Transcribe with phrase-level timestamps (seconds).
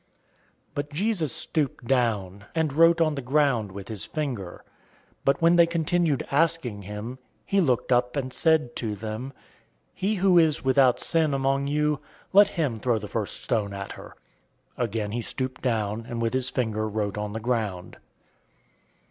[0.73, 4.63] But Jesus stooped down, and wrote on the ground with his finger.
[5.19, 9.31] 008:007 But when they continued asking him, he looked up and said to them,
[9.93, 11.99] "He who is without sin among you,
[12.33, 14.15] let him throw the first stone at her."
[14.79, 17.97] 008:008 Again he stooped down, and with his finger wrote on the ground.